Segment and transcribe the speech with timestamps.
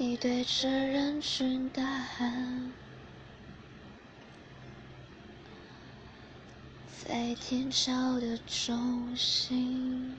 [0.00, 2.72] 你对着人群大喊，
[7.04, 10.16] 在天桥的中心，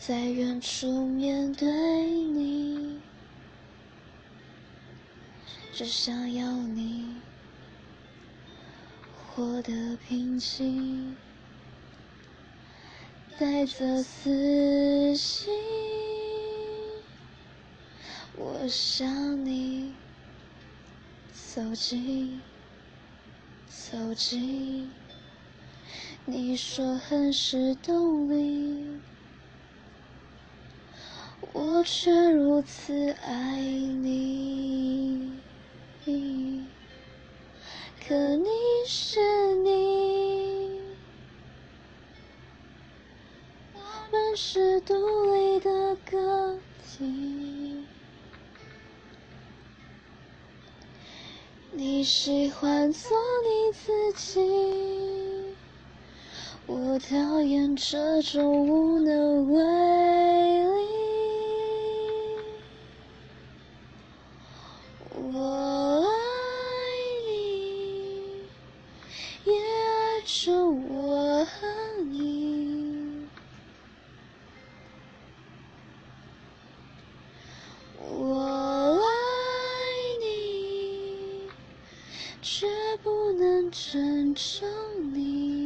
[0.00, 3.00] 在远处面对你，
[5.72, 7.14] 只想要你
[9.32, 11.16] 获得平静，
[13.38, 15.81] 带着死心。
[18.34, 19.92] 我想你
[21.32, 22.40] 走近，
[23.68, 24.90] 走近，
[26.24, 29.00] 你说恨是动力，
[31.52, 35.38] 我却如此爱你。
[38.08, 38.48] 可你
[38.86, 39.20] 是
[39.56, 40.80] 你，
[43.74, 44.94] 我们是独
[45.34, 45.96] 立的
[51.84, 53.10] 你喜欢做
[53.42, 54.38] 你自己，
[56.64, 59.60] 我讨厌这种无能为
[60.62, 60.86] 力。
[65.10, 66.08] 我爱
[67.26, 68.44] 你，
[69.44, 71.66] 也爱着我和
[72.04, 73.26] 你。
[77.98, 79.04] 我爱
[80.20, 81.48] 你，
[82.42, 82.66] 却
[83.04, 84.68] 不能真正
[85.14, 85.61] 你。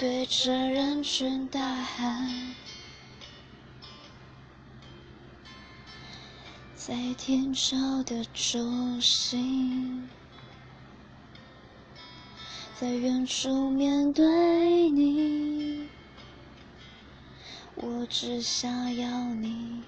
[0.00, 2.54] 对着人群大喊，
[6.74, 10.08] 在天桥的中心，
[12.80, 15.88] 在远处面对你，
[17.76, 19.82] 我只想要你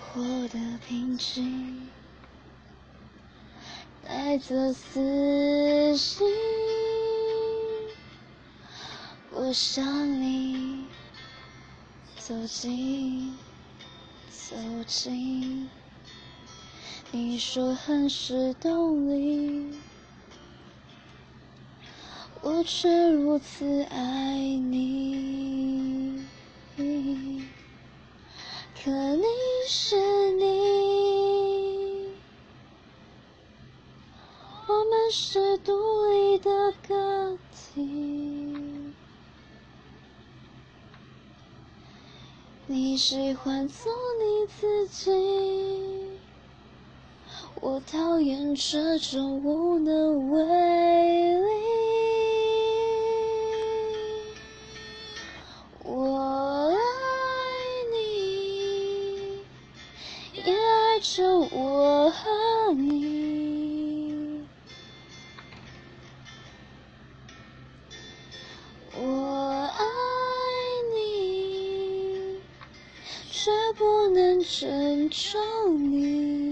[0.00, 1.88] 获得平静，
[4.06, 6.26] 带着死心。
[9.40, 10.84] 我想你
[12.18, 13.38] 走近，
[14.28, 15.70] 走近，
[17.12, 19.78] 你说很是动力，
[22.42, 26.26] 我却如此爱你。
[28.82, 29.22] 可你
[29.68, 32.08] 是你，
[34.66, 35.72] 我们是独
[36.10, 38.67] 立的个体。
[42.80, 43.90] 你喜欢做
[44.20, 45.10] 你自己，
[47.60, 51.48] 我讨厌这种无能为力。
[55.82, 56.76] 我爱
[57.92, 59.40] 你，
[60.34, 63.47] 也爱着我和你。
[73.74, 75.38] 不能拯救
[75.78, 76.47] 你。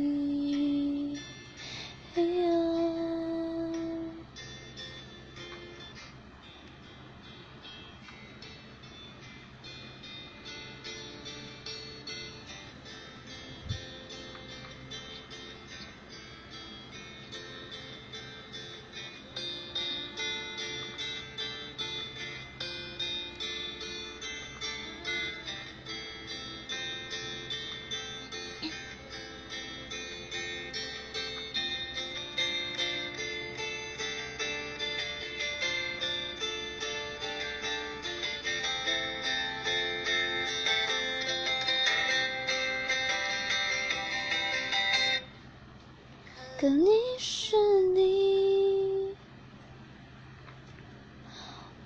[46.59, 46.89] 可你
[47.19, 47.55] 是
[47.93, 49.15] 你，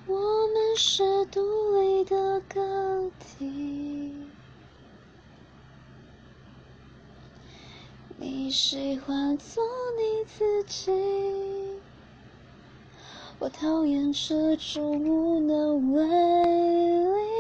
[0.07, 1.41] 我们是独
[1.81, 4.15] 立的个体。
[8.17, 9.61] 你喜欢做
[9.99, 10.93] 你自己，
[13.41, 17.40] 我讨厌这种无能为力。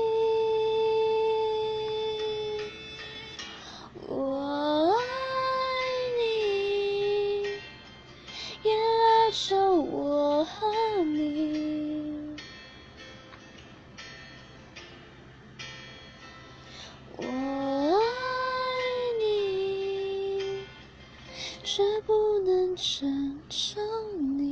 [10.60, 12.36] 和你。
[17.16, 18.00] 我爱
[19.18, 20.60] 你，
[21.64, 23.82] 却不能真正
[24.38, 24.50] 你。